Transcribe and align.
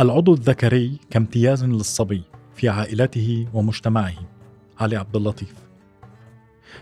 العضو 0.00 0.34
الذكري 0.34 0.98
كامتياز 1.10 1.64
للصبي 1.64 2.22
في 2.54 2.68
عائلته 2.68 3.46
ومجتمعه 3.54 4.14
علي 4.80 4.96
عبد 4.96 5.16
اللطيف. 5.16 5.54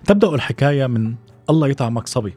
تبدأ 0.04 0.28
الحكاية 0.28 0.86
من 0.86 1.14
الله 1.50 1.68
يطعمك 1.68 2.06
صبي 2.06 2.34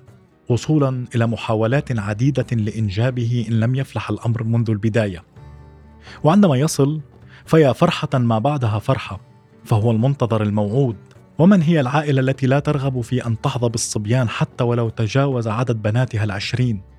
وصولا 0.50 1.06
إلى 1.16 1.28
محاولات 1.28 2.00
عديدة 2.00 2.46
لإنجابه 2.52 3.46
إن 3.50 3.60
لم 3.60 3.76
يفلح 3.76 4.10
الأمر 4.10 4.44
منذ 4.44 4.70
البداية. 4.70 5.24
وعندما 6.24 6.56
يصل 6.56 7.02
فيا 7.46 7.74
فرحة 7.74 8.10
ما 8.14 8.40
بعدها 8.40 8.80
فرحة 8.80 9.20
فهو 9.66 9.92
المنتظر 9.92 10.44
الموعود. 10.44 10.96
ومن 11.40 11.62
هي 11.62 11.80
العائلة 11.80 12.22
التي 12.22 12.48
لا 12.48 12.60
ترغب 12.60 13.02
في 13.02 13.26
أن 13.26 13.42
تحظى 13.42 13.70
بالصبيان 13.70 14.30
حتى 14.30 14.64
ولو 14.64 14.90
تجاوز 14.90 15.48
عدد 15.48 15.82
بناتها 15.82 16.24
العشرين؟ 16.24 16.91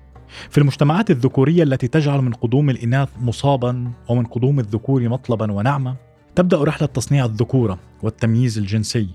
في 0.49 0.57
المجتمعات 0.57 1.11
الذكورية 1.11 1.63
التي 1.63 1.87
تجعل 1.87 2.21
من 2.21 2.33
قدوم 2.33 2.69
الإناث 2.69 3.09
مصابا 3.21 3.91
ومن 4.09 4.25
قدوم 4.25 4.59
الذكور 4.59 5.09
مطلبا 5.09 5.51
ونعمة 5.51 5.95
تبدأ 6.35 6.63
رحلة 6.63 6.87
تصنيع 6.87 7.25
الذكورة 7.25 7.79
والتمييز 8.03 8.57
الجنسي 8.57 9.07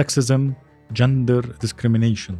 Sexism 0.00 0.40
Gender 0.94 1.44
Discrimination 1.66 2.34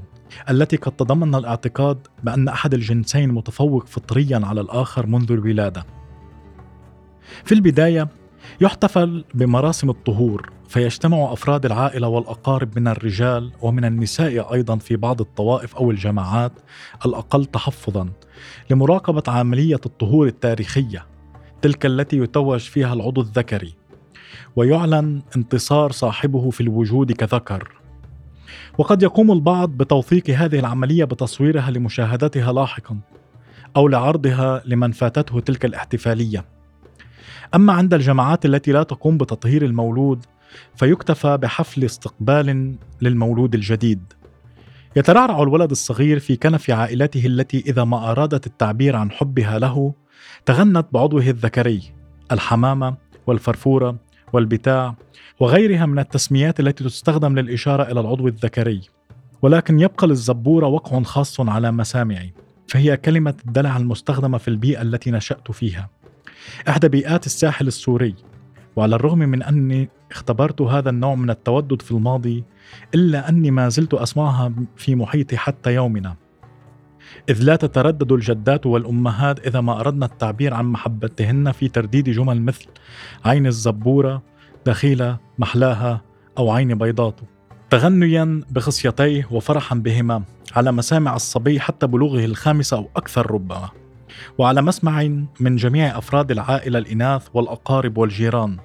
التي 0.51 0.77
قد 0.77 0.93
تضمن 0.93 1.35
الاعتقاد 1.35 1.99
بأن 2.23 2.49
أحد 2.49 2.75
الجنسين 2.75 3.33
متفوق 3.33 3.87
فطريا 3.87 4.41
على 4.45 4.61
الآخر 4.61 5.07
منذ 5.07 5.33
الولادة. 5.33 5.85
في 7.45 7.53
البداية 7.55 8.09
يحتفل 8.61 9.25
بمراسم 9.35 9.91
الطهور 9.91 10.51
فيجتمع 10.69 11.33
أفراد 11.33 11.67
العائلة 11.67 12.09
والأقارب 12.09 12.79
من 12.79 12.89
الرجال 12.89 13.53
ومن 13.63 13.85
النساء 13.85 14.55
أيضا 14.55 14.77
في 14.77 14.97
بعض 14.97 15.21
الطوائف 15.21 15.77
أو 15.77 15.91
الجماعات 15.91 16.53
الأقل 17.07 17.45
تحفظا 17.45 18.09
لمراقبة 18.71 19.23
عملية 19.29 19.81
الطهور 19.87 20.27
التاريخية 20.27 21.07
تلك 21.63 21.87
التي 21.87 22.19
يتوج 22.19 22.61
فيها 22.61 22.95
العضو 22.95 23.21
الذكري 23.21 23.75
ويعلن 24.57 25.23
انتصار 25.37 25.93
صاحبه 25.93 26.51
في 26.51 26.61
الوجود 26.61 27.13
كذكر. 27.13 27.73
وقد 28.79 29.03
يقوم 29.03 29.33
البعض 29.33 29.71
بتوثيق 29.71 30.31
هذه 30.31 30.59
العملية 30.59 31.05
بتصويرها 31.05 31.71
لمشاهدتها 31.71 32.53
لاحقا 32.53 32.99
أو 33.77 33.89
لعرضها 33.89 34.63
لمن 34.65 34.93
فاتته 34.93 35.41
تلك 35.41 35.65
الاحتفالية. 35.65 36.58
أما 37.55 37.73
عند 37.73 37.95
الجماعات 37.95 38.47
التي 38.47 38.73
لا 38.73 38.83
تقوم 38.83 39.19
بتطهير 39.19 39.65
المولود 39.65 40.27
فيكتفى 40.77 41.37
بحفل 41.37 41.85
استقبال 41.85 42.75
للمولود 43.01 43.55
الجديد. 43.55 44.13
يترعرع 44.97 45.43
الولد 45.43 45.71
الصغير 45.71 46.19
في 46.19 46.37
كنف 46.37 46.71
عائلته 46.71 47.27
التي 47.27 47.65
إذا 47.67 47.85
ما 47.85 48.11
أرادت 48.11 48.47
التعبير 48.47 48.97
عن 48.97 49.11
حبها 49.11 49.59
له 49.59 49.95
تغنت 50.47 50.87
بعضوه 50.93 51.23
الذكري 51.23 51.83
الحمامة 52.33 52.95
والفرفورة 53.27 53.97
والبتاع 54.33 54.95
وغيرها 55.41 55.87
من 55.87 55.99
التسميات 55.99 56.61
التي 56.61 56.85
تستخدم 56.85 57.39
للإشارة 57.39 57.83
إلى 57.83 58.01
العضو 58.01 58.29
الذكري. 58.29 58.81
ولكن 59.43 59.81
يبقى 59.81 60.07
للزبوره 60.07 60.67
وقع 60.67 61.03
خاص 61.03 61.41
على 61.41 61.73
مسامعي 61.73 62.33
فهي 62.69 62.97
كلمة 62.97 63.35
الدلع 63.47 63.77
المستخدمة 63.77 64.39
في 64.39 64.49
البيئة 64.49 64.83
التي 64.83 65.11
نشأت 65.11 65.53
فيها. 65.53 65.89
احدى 66.69 66.89
بيئات 66.89 67.27
الساحل 67.27 67.67
السوري. 67.67 68.15
وعلى 68.77 68.97
الرغم 68.97 69.19
من 69.19 69.43
أني 69.43 69.89
اختبرت 70.11 70.61
هذا 70.63 70.91
النوع 70.91 71.15
من 71.15 71.31
التودد 71.31 71.83
في 71.83 71.91
الماضي 71.93 72.45
إلا 72.95 73.29
أني 73.29 73.51
ما 73.51 73.69
زلت 73.69 73.95
أسمعها 73.95 74.53
في 74.77 74.95
محيطي 74.95 75.37
حتى 75.37 75.75
يومنا. 75.75 76.17
إذ 77.29 77.43
لا 77.43 77.57
تتردد 77.57 78.13
الجدات 78.13 78.67
والأمهات 78.67 79.47
إذا 79.47 79.61
ما 79.61 79.81
أردنا 79.81 80.07
التعبير 80.07 80.55
عن 80.55 80.65
محبتهن 80.65 81.53
في 81.53 81.69
ترديد 81.69 82.11
جمل 82.11 82.43
مثل 82.43 82.67
عين 83.25 83.47
الزبورة 83.47 84.23
دخيلة 84.67 85.19
محلاها 85.39 86.01
أو 86.39 86.51
عين 86.51 86.79
بيضاته. 86.79 87.23
تغنيا 87.71 88.43
بخصيتيه 88.51 89.29
وفرحا 89.31 89.77
بهما 89.77 90.23
على 90.57 90.73
مسامع 90.73 91.17
الصبي 91.17 91.61
حتى 91.61 91.87
بلوغه 91.87 92.25
الخامسة 92.25 92.77
أو 92.77 92.89
أكثر 92.97 93.31
ربما. 93.31 93.69
وعلى 94.39 94.63
مسمع 94.63 95.03
من 95.41 95.57
جميع 95.57 95.99
أفراد 95.99 96.31
العائلة 96.31 96.79
الإناث 96.79 97.29
والأقارب 97.35 97.99
والجيران. 97.99 98.57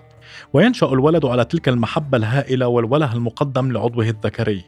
وينشأ 0.54 0.88
الولد 0.88 1.26
على 1.26 1.46
تلك 1.46 1.70
المحبة 1.70 2.18
الهائلة 2.18 2.68
والوله 2.68 3.14
المقدم 3.14 3.72
لعضوه 3.72 4.10
الذكري. 4.10 4.64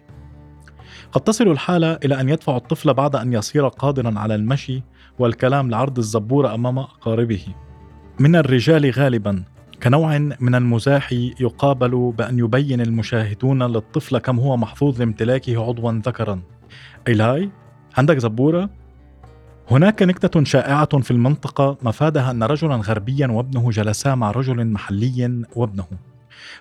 قد 1.12 1.22
تصل 1.22 1.48
الحالة 1.48 1.94
إلى 2.06 2.22
أن 2.22 2.30
يدفع 2.30 2.58
الطفل 2.58 2.94
بعد 2.94 3.16
أن 3.16 3.34
يصير 3.34 3.68
قادرا 3.68 4.20
على 4.20 4.36
المشي 4.36 4.84
والكلام 5.20 5.70
لعرض 5.70 5.98
الزبورة 5.98 6.56
أمام 6.56 6.80
أقاربه. 6.80 7.46
من 8.20 8.36
الرجال 8.36 8.92
غالبا 8.92 9.44
كنوع 9.84 10.18
من 10.18 10.56
المزاح 10.56 11.14
يقابل 11.40 12.14
بأن 12.18 12.40
يبين 12.40 12.82
المشاهدون 12.82 13.64
للطفل 13.64 14.18
كم 14.18 14.40
هو 14.40 14.58
محظوظ 14.58 15.00
لامتلاكه 15.00 15.68
عضوا 15.68 15.92
ذكرا. 15.92 16.42
إيلاي 17.08 17.50
عندك 17.98 18.18
زبورة؟ 18.18 18.70
هناك 19.72 20.04
نكتة 20.04 20.44
شائعة 20.44 21.00
في 21.00 21.12
المنطقة 21.12 21.78
مفادها 21.82 22.32
أن 22.32 22.44
رجلا 22.44 22.76
غربيا 22.76 23.28
وابنه 23.28 23.70
جلسا 23.70 24.16
مع 24.16 24.32
رجل 24.32 24.68
محلي 24.68 25.44
وابنه. 25.56 25.86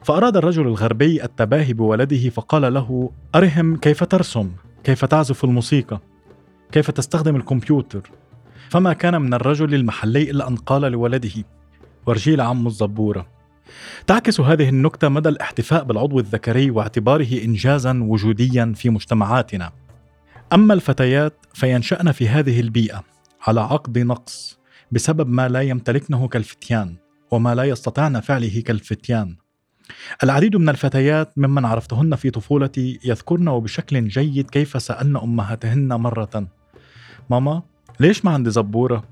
فأراد 0.03 0.37
الرجل 0.37 0.67
الغربي 0.67 1.25
التباهي 1.25 1.73
بولده 1.73 2.29
فقال 2.29 2.75
له 2.75 3.11
أرهم 3.35 3.77
كيف 3.77 4.05
ترسم؟ 4.05 4.51
كيف 4.85 5.05
تعزف 5.05 5.45
الموسيقى؟ 5.45 6.01
كيف 6.73 6.91
تستخدم 6.91 7.37
الكمبيوتر؟ 7.37 8.11
فما 8.69 8.93
كان 8.93 9.23
من 9.23 9.35
الرجل 9.35 9.75
المحلي 9.75 10.31
إلا 10.31 10.49
أن 10.49 10.57
قال 10.57 10.83
لولده 10.83 11.45
ورجيل 12.07 12.41
عم 12.41 12.67
الزبورة. 12.67 13.27
تعكس 14.07 14.41
هذه 14.41 14.69
النكتة 14.69 15.09
مدى 15.09 15.29
الاحتفاء 15.29 15.85
بالعضو 15.85 16.19
الذكري 16.19 16.71
واعتباره 16.71 17.45
إنجازا 17.45 18.01
وجوديا 18.03 18.73
في 18.77 18.91
مجتمعاتنا. 18.91 19.73
أما 20.55 20.75
الفتيات 20.75 21.47
فينشأن 21.55 22.13
في 22.13 22.29
هذه 22.29 22.61
البيئة 22.61 23.05
على 23.47 23.61
عقد 23.61 23.99
نقص 23.99 24.59
بسبب 24.93 25.29
ما 25.29 25.49
لا 25.49 25.61
يمتلكنه 25.61 26.29
كالفتيان 26.29 26.97
وما 27.31 27.55
لا 27.55 27.65
يستطعن 27.65 28.21
فعله 28.21 28.61
كالفتيان. 28.61 29.37
العديد 30.23 30.57
من 30.57 30.69
الفتيات 30.69 31.33
ممن 31.37 31.65
عرفتهن 31.65 32.15
في 32.15 32.31
طفولتي 32.31 33.01
يذكرن 33.05 33.49
وبشكل 33.49 34.09
جيد 34.09 34.51
كيف 34.51 34.83
سألن 34.83 35.17
أمهاتهن 35.17 35.89
مرة. 35.89 36.47
ماما 37.31 37.63
ليش 38.01 38.25
ما 38.25 38.31
عندي 38.31 38.51
زبورة؟ 38.51 39.05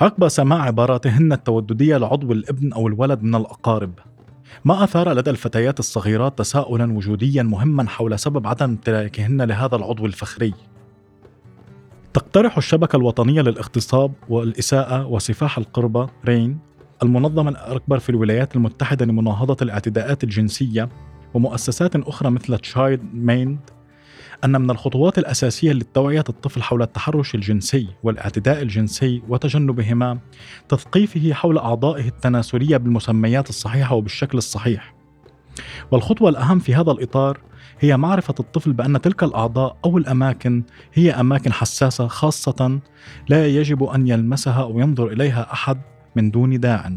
عقب 0.00 0.28
سماع 0.28 0.62
عباراتهن 0.62 1.32
التوددية 1.32 1.96
لعضو 1.96 2.32
الابن 2.32 2.72
أو 2.72 2.88
الولد 2.88 3.22
من 3.22 3.34
الأقارب. 3.34 3.92
ما 4.64 4.84
أثار 4.84 5.12
لدى 5.12 5.30
الفتيات 5.30 5.78
الصغيرات 5.78 6.38
تساؤلا 6.38 6.92
وجوديا 6.92 7.42
مهما 7.42 7.88
حول 7.88 8.18
سبب 8.18 8.46
عدم 8.46 8.64
امتلاكهن 8.64 9.42
لهذا 9.42 9.76
العضو 9.76 10.06
الفخري؟ 10.06 10.54
تقترح 12.14 12.56
الشبكة 12.56 12.96
الوطنية 12.96 13.42
للاغتصاب 13.42 14.12
والإساءة 14.28 15.06
وسفاح 15.06 15.58
القربة 15.58 16.08
RAINN 16.24 16.58
المنظمة 17.02 17.50
الأكبر 17.50 17.98
في 17.98 18.08
الولايات 18.08 18.56
المتحدة 18.56 19.06
لمناهضة 19.06 19.56
الاعتداءات 19.62 20.24
الجنسية 20.24 20.88
ومؤسسات 21.34 21.96
أخرى 21.96 22.30
مثل 22.30 22.58
Child 22.58 23.02
Mind 23.14 23.58
أن 24.44 24.60
من 24.60 24.70
الخطوات 24.70 25.18
الأساسية 25.18 25.72
للتوعية 25.72 26.24
الطفل 26.28 26.62
حول 26.62 26.82
التحرش 26.82 27.34
الجنسي 27.34 27.88
والاعتداء 28.02 28.62
الجنسي 28.62 29.22
وتجنبهما 29.28 30.18
تثقيفه 30.68 31.32
حول 31.32 31.58
أعضائه 31.58 32.08
التناسلية 32.08 32.76
بالمسميات 32.76 33.48
الصحيحة 33.48 33.94
وبالشكل 33.94 34.38
الصحيح. 34.38 34.94
والخطوة 35.90 36.30
الأهم 36.30 36.58
في 36.58 36.74
هذا 36.74 36.90
الإطار 36.90 37.40
هي 37.80 37.96
معرفة 37.96 38.34
الطفل 38.40 38.72
بأن 38.72 39.00
تلك 39.00 39.22
الأعضاء 39.22 39.76
أو 39.84 39.98
الأماكن 39.98 40.62
هي 40.94 41.10
أماكن 41.10 41.52
حساسة 41.52 42.06
خاصة 42.06 42.80
لا 43.28 43.46
يجب 43.46 43.84
أن 43.84 44.08
يلمسها 44.08 44.62
أو 44.62 44.80
ينظر 44.80 45.06
إليها 45.12 45.52
أحد 45.52 45.80
من 46.16 46.30
دون 46.30 46.60
داع. 46.60 46.92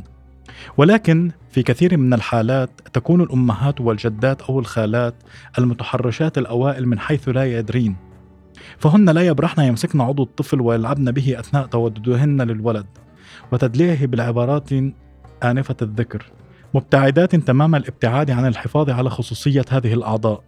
ولكن 0.77 1.31
في 1.51 1.63
كثير 1.63 1.97
من 1.97 2.13
الحالات 2.13 2.69
تكون 2.93 3.21
الأمهات 3.21 3.81
والجدات 3.81 4.41
أو 4.41 4.59
الخالات 4.59 5.15
المتحرشات 5.59 6.37
الأوائل 6.37 6.87
من 6.87 6.99
حيث 6.99 7.29
لا 7.29 7.59
يدرين. 7.59 7.95
فهن 8.77 9.09
لا 9.09 9.21
يبرحن 9.21 9.61
يمسكن 9.61 10.01
عضو 10.01 10.23
الطفل 10.23 10.61
ويلعبن 10.61 11.11
به 11.11 11.39
أثناء 11.39 11.65
توددهن 11.65 12.41
للولد 12.41 12.85
وتدليعه 13.51 14.05
بالعبارات 14.05 14.69
آنفة 15.43 15.75
الذكر 15.81 16.31
مبتعدات 16.73 17.35
تمام 17.35 17.75
الابتعاد 17.75 18.31
عن 18.31 18.45
الحفاظ 18.45 18.89
على 18.89 19.09
خصوصية 19.09 19.65
هذه 19.69 19.93
الأعضاء. 19.93 20.43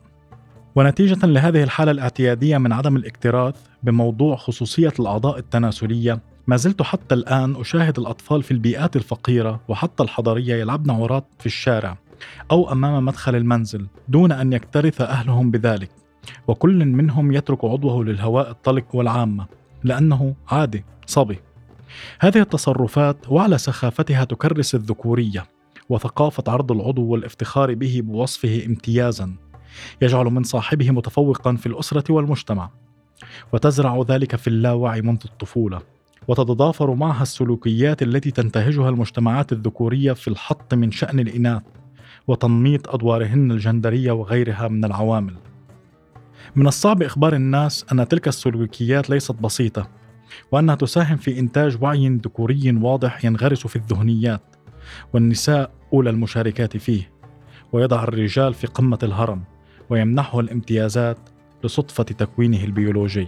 ونتيجة 0.76 1.26
لهذه 1.26 1.64
الحالة 1.64 1.92
الاعتيادية 1.92 2.58
من 2.58 2.74
عدم 2.74 2.96
الاكتراث 2.96 3.56
بموضوع 3.84 4.36
خصوصية 4.36 4.94
الأعضاء 5.00 5.38
التناسلية 5.38 6.20
ما 6.48 6.58
زلت 6.58 6.82
حتى 6.82 7.16
الآن 7.16 7.56
أشاهد 7.56 8.00
الأطفال 8.00 8.44
في 8.44 8.52
البيئات 8.52 8.96
الفقيرة 8.96 9.60
وحتى 9.68 10.04
الحضرية 10.04 10.56
يلعبن 10.56 10.92
عراة 10.92 11.26
في 11.40 11.46
الشارع 11.46 11.98
أو 12.52 12.72
أمام 12.72 13.06
مدخل 13.06 13.36
المنزل 13.36 13.88
دون 14.08 14.32
أن 14.32 14.54
يكترث 14.54 15.02
أهلهم 15.02 15.52
بذلك. 15.52 15.90
وكل 16.48 16.86
منهم 16.86 17.32
يترك 17.32 17.66
عضوه 17.66 18.04
للهواء 18.04 18.52
الطلق 18.52 18.96
والعامة 18.96 19.46
لأنه 19.84 20.36
عادي 20.48 20.86
صبي. 21.06 21.40
هذه 22.20 22.38
التصرفات 22.38 23.18
وعلى 23.30 23.58
سخافتها 23.58 24.24
تكرس 24.24 24.76
الذكورية 24.76 25.46
وثقافة 25.90 26.44
عرض 26.48 26.72
العضو 26.72 27.06
والافتخار 27.06 27.74
به 27.74 28.02
بوصفه 28.04 28.66
امتيازا 28.66 29.36
يجعل 30.02 30.26
من 30.26 30.44
صاحبه 30.44 30.92
متفوقا 30.92 31.56
في 31.56 31.66
الأسرة 31.66 32.12
والمجتمع. 32.14 32.70
وتزرع 33.54 34.04
ذلك 34.08 34.36
في 34.36 34.48
اللاوعي 34.48 35.02
منذ 35.02 35.20
الطفولة. 35.26 35.82
وتتضافر 36.32 36.94
معها 36.94 37.22
السلوكيات 37.22 38.02
التي 38.02 38.32
تنتهجها 38.32 38.90
المجتمعات 38.90 39.52
الذكورية 39.52 40.14
في 40.14 40.28
الحط 40.28 40.74
من 40.74 40.92
شأن 40.92 41.20
الإناث 41.20 41.62
وتنميط 42.28 42.90
أدوارهن 42.90 43.52
الجندرية 43.52 44.12
وغيرها 44.12 44.68
من 44.68 44.86
العوامل. 44.86 45.36
من 46.56 46.68
الصعب 46.68 47.04
إخبار 47.04 47.34
الناس 47.34 47.86
أن 47.92 48.08
تلك 48.08 48.28
السلوكيات 48.28 49.10
ليست 49.10 49.32
بسيطة 49.32 49.90
وأنها 50.52 50.76
تساهم 50.76 51.18
في 51.18 51.40
إنتاج 51.40 51.78
وعي 51.82 52.10
ذكوري 52.10 52.72
واضح 52.82 53.26
ينغرس 53.26 53.68
في 53.68 53.76
الذهنيات 53.76 54.56
والنساء 55.14 55.72
أولى 55.94 56.10
المشاركات 56.10 56.78
فيه 56.78 57.12
ويضع 57.74 58.04
الرجال 58.04 58.54
في 58.54 58.68
قمة 58.68 59.00
الهرم 59.04 59.44
ويمنحه 59.90 60.40
الامتيازات 60.40 61.18
لصدفة 61.64 62.04
تكوينه 62.04 62.64
البيولوجي. 62.64 63.28